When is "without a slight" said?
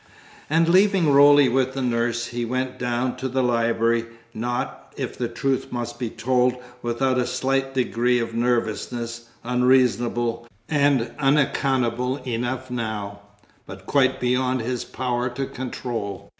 6.81-7.75